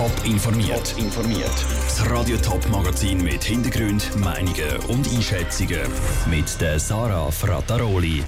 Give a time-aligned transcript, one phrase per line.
[0.00, 0.94] Top informiert.
[0.96, 1.66] informiert.
[1.84, 5.82] Das Radio Top Magazin mit Hintergrund, Meinungen und Einschätzungen
[6.30, 8.24] mit der Sarah Frataroli.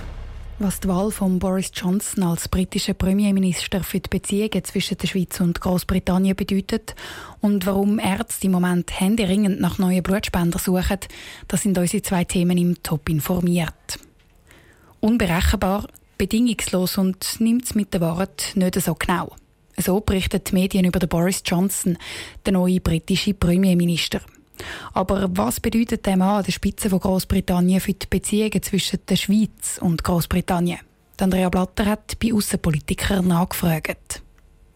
[0.58, 5.40] Was die Wahl von Boris Johnson als britischer Premierminister für die Beziehungen zwischen der Schweiz
[5.40, 6.94] und Großbritannien bedeutet
[7.40, 10.98] und warum Ärzte im Moment händeringend nach neuen Blutspendern suchen,
[11.48, 13.98] das sind unsere zwei Themen im Top informiert.
[15.00, 15.86] Unberechenbar,
[16.18, 19.34] bedingungslos und nimmt es mit der Wahrheit nicht so genau.
[19.76, 21.98] So berichten die Medien über Boris Johnson,
[22.46, 24.20] den neuen britischen Premierminister.
[24.92, 29.16] Aber was bedeutet der Mann an der Spitze von Großbritannien für die Beziehungen zwischen der
[29.16, 30.80] Schweiz und Großbritannien?
[31.18, 34.22] Andrea Blatter hat bei Außenpolitikern nachgefragt.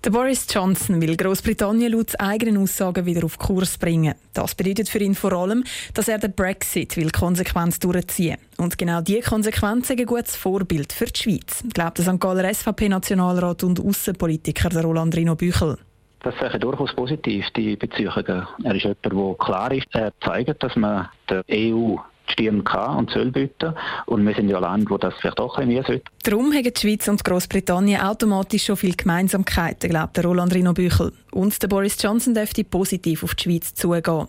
[0.04, 4.14] Der Boris Johnson will Großbritannien laut eigenen Aussagen wieder auf Kurs bringen.
[4.34, 5.64] Das bedeutet für ihn vor allem,
[5.94, 10.92] dass er den Brexit will konsequent durchziehen Und genau diese Konsequenz ist ein gutes Vorbild
[10.92, 12.20] für die Schweiz, glaubt der St.
[12.20, 15.76] Galler SVP-Nationalrat und Außenpolitiker Roland Rino Büchel.
[16.20, 18.46] Das ist durchaus positiv, die Beziehungen.
[18.64, 19.86] Er ist jemand, der klar ist.
[19.92, 21.96] Er zeigt, dass man der EU
[22.32, 23.74] Stirn kann und soll bieten.
[24.06, 26.02] Und wir sind ja ein Land, wo das vielleicht auch ein sollte.
[26.22, 31.12] Darum haben die Schweiz und Großbritannien automatisch schon viele Gemeinsamkeiten, glaubt der Roland Rino Büchel.
[31.32, 34.26] Und der Boris Johnson dürfte positiv auf die Schweiz zugehen.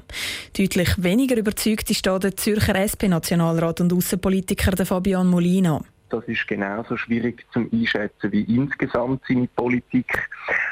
[0.58, 5.81] Deutlich weniger überzeugt ist da der Zürcher SP-Nationalrat und Außenpolitiker Fabian Molina.
[6.09, 10.30] Das ist genauso schwierig zum Einschätzen wie insgesamt seine Politik.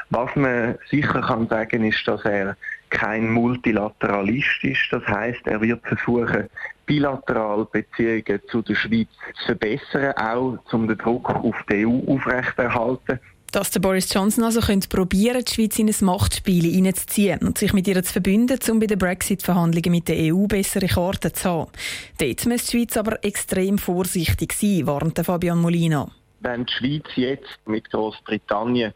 [0.08, 2.56] Was man sicher kann sagen, ist, dass er
[2.96, 4.88] kein Multilateralist ist.
[4.90, 6.48] Das heißt, er wird versuchen,
[6.86, 9.08] bilateral Beziehungen zu der Schweiz
[9.40, 13.20] zu verbessern, auch um den Druck auf die EU aufrechterhalten.
[13.52, 17.72] Dass der Boris Johnson also könnte probieren, die Schweiz in ein Machtspiel hineinzuziehen und sich
[17.74, 21.70] mit ihr zu verbünden, um bei den Brexit-Verhandlungen mit der EU bessere Karten zu haben.
[22.18, 26.10] Dort muss die Schweiz aber extrem vorsichtig sein, warnt Fabian Molina.
[26.40, 28.92] Wenn die Schweiz jetzt mit Großbritannien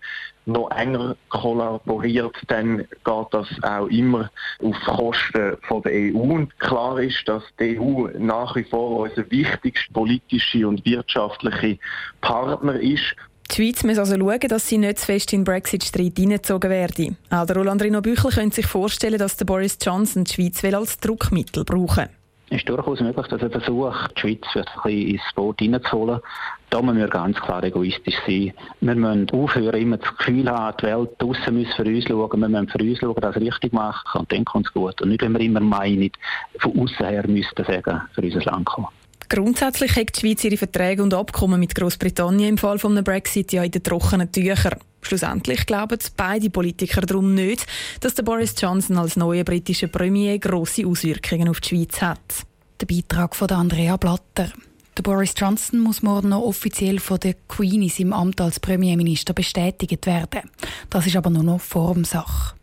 [0.46, 4.30] noch enger kollaboriert, dann geht das auch immer
[4.62, 6.18] auf Kosten von der EU.
[6.18, 11.79] Und klar ist, dass die EU nach wie vor unser wichtigster politischer und wirtschaftlicher
[12.20, 13.14] Partner ist.
[13.50, 17.17] Die Schweiz muss also schauen, dass sie nicht zu fest in den Brexit-Streit hineingezogen werde.
[17.30, 20.98] Auch der Roland Rino Büchel könnte sich vorstellen, dass der Boris Johnson die Schweiz als
[20.98, 22.20] Druckmittel brauchen will.
[22.50, 26.20] Ist durchaus möglich, dass er versucht, die Schweiz ein bisschen ins Boot hineinzuholen.
[26.68, 28.52] Da müssen wir ganz klar egoistisch sein.
[28.80, 32.40] Wir müssen aufhören, immer das Gefühl haben, die Welt draussen muss für uns schauen.
[32.40, 35.00] Wir müssen für uns schauen, dass es richtig machen und dann kommt es gut.
[35.00, 36.11] Und nicht, wenn wir immer meinen,
[36.58, 38.88] von außen her müssten sagen, für unser Land kommen.
[39.28, 43.52] Grundsätzlich hat die Schweiz ihre Verträge und Abkommen mit Großbritannien im Fall von einem Brexit
[43.52, 44.74] ja in den trockenen Tüchern.
[45.02, 47.66] Schlussendlich glauben beide Politiker darum nicht,
[48.00, 52.46] dass der Boris Johnson als neuer britischer Premier grosse Auswirkungen auf die Schweiz hat.
[52.80, 54.52] Der Beitrag von Andrea Blatter.
[54.96, 59.33] Der Boris Johnson muss morgen noch offiziell von der Queen in seinem Amt als Premierminister
[59.33, 60.50] bestätigt werden.
[60.90, 62.55] Das ist aber nur noch Formsache.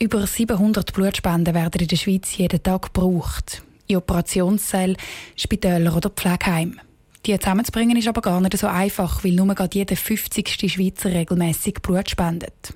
[0.00, 4.96] Über 700 Blutspenden werden in der Schweiz jeden Tag gebraucht in Operationssälen,
[5.34, 6.80] Spitälern oder Pflegeheimen.
[7.26, 10.72] Die zusammenzubringen ist aber gar nicht so einfach, weil nur gerade jeder 50.
[10.72, 12.74] Schweizer regelmäßig Blut spendet.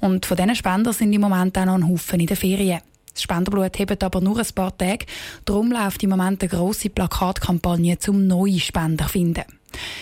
[0.00, 2.80] Und von diesen Spendern sind im Moment auch noch ein Haufen in den Ferien.
[3.12, 5.06] Das Spenderblut hebt aber nur ein paar Tage.
[5.44, 9.44] Darum läuft im Moment eine grosse Plakatkampagne zum neue Spender finden.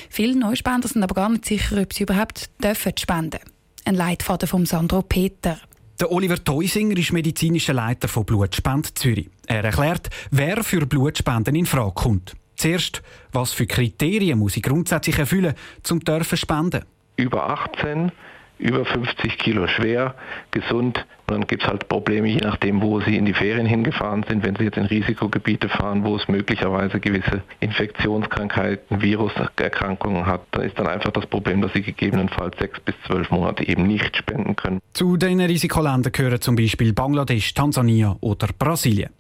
[0.09, 3.41] Viele Neuspender sind aber gar nicht sicher, ob sie überhaupt dürfen spenden.
[3.85, 5.59] Ein Leitfaden von Sandro Peter.
[6.01, 9.29] Der Oliver Teusinger ist medizinischer Leiter von Blutspend Zürich.
[9.47, 12.35] Er erklärt, wer für Blutspenden in Frage kommt.
[12.63, 13.03] Zuerst,
[13.33, 15.55] was für Kriterien muss ich grundsätzlich erfüllen,
[15.91, 16.85] um zu spenden?
[17.17, 18.13] Über 18
[18.61, 20.15] über 50 Kilo schwer,
[20.53, 21.05] gesund.
[21.27, 24.45] Und dann gibt es halt Probleme, je nachdem, wo sie in die Ferien hingefahren sind.
[24.45, 30.79] Wenn sie jetzt in Risikogebiete fahren, wo es möglicherweise gewisse Infektionskrankheiten, Viruserkrankungen hat, dann ist
[30.79, 34.79] dann einfach das Problem, dass sie gegebenenfalls sechs bis zwölf Monate eben nicht spenden können.
[34.93, 39.11] Zu den Risikoländern gehören zum Beispiel Bangladesch, Tansania oder Brasilien.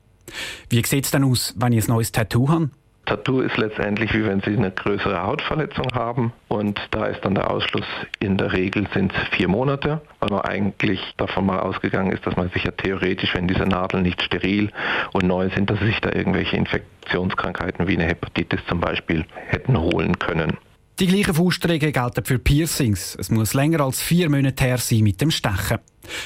[0.68, 2.70] Wie sieht es denn aus, wenn ich ein neues Tattoo habe?
[3.12, 6.32] Tattoo ist letztendlich wie wenn Sie eine größere Hautverletzung haben.
[6.48, 7.84] Und da ist dann der Ausschluss.
[8.20, 12.48] In der Regel sind vier Monate, weil man eigentlich davon mal ausgegangen ist, dass man
[12.48, 14.70] sich ja theoretisch, wenn diese Nadeln nicht steril
[15.12, 19.78] und neu sind, dass sie sich da irgendwelche Infektionskrankheiten wie eine Hepatitis zum Beispiel hätten
[19.78, 20.56] holen können.
[20.98, 23.16] Die gleichen Faustregeln gelten für Piercings.
[23.18, 25.78] Es muss länger als vier Monate her sein mit dem Stechen.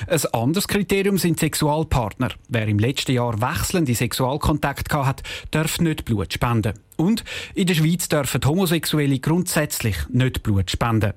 [0.08, 2.30] Ein anderes Kriterium sind Sexualpartner.
[2.48, 5.22] Wer im letzten Jahr wechselnde Sexualkontakt hat,
[5.52, 6.74] darf nicht Blut spenden.
[6.96, 7.24] Und
[7.54, 11.12] in der Schweiz dürfen Homosexuelle grundsätzlich nicht Blut spenden.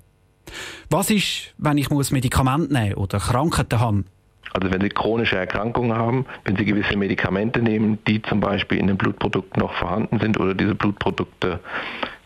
[0.90, 4.04] Was ist, wenn ich Medikamente nehmen oder Krankheiten habe?
[4.54, 8.88] Also wenn Sie chronische Erkrankungen haben, wenn Sie gewisse Medikamente nehmen, die zum Beispiel in
[8.88, 11.60] den Blutprodukten noch vorhanden sind oder diese Blutprodukte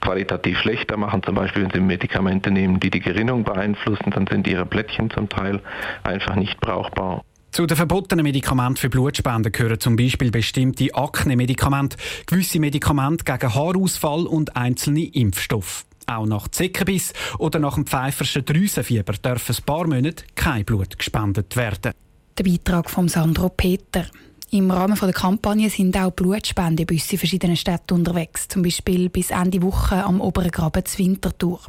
[0.01, 4.47] qualitativ schlechter machen, zum Beispiel wenn Sie Medikamente nehmen, die die Gerinnung beeinflussen, dann sind
[4.47, 5.61] Ihre Plättchen zum Teil
[6.03, 7.23] einfach nicht brauchbar.
[7.51, 14.25] Zu den verbotenen Medikamenten für Blutspenden gehören zum Beispiel bestimmte Akne-Medikamente, gewisse Medikamente gegen Haarausfall
[14.25, 15.85] und einzelne Impfstoffe.
[16.07, 21.55] Auch nach Zeckenbiss oder nach dem pfeiferschen Drüsenfieber dürfen ein paar Monate kein Blut gespendet
[21.55, 21.93] werden.
[22.37, 24.05] Der Beitrag von Sandro Peter.
[24.49, 29.61] Im Rahmen der Kampagne sind auch Blutspendebusse in verschiedenen Städten unterwegs, zum Beispiel bis Ende
[29.61, 31.59] Woche am Oberen Graben zur Winterthur.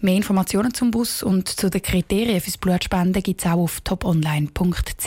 [0.00, 5.06] Mehr Informationen zum Bus und zu den Kriterien fürs Blutspenden gibt es auch auf toponline.ch.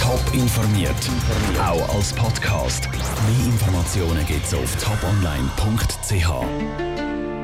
[0.00, 0.94] Top informiert,
[1.60, 2.88] auch als Podcast.
[2.90, 6.93] Mehr Informationen gibt es auf toponline.ch.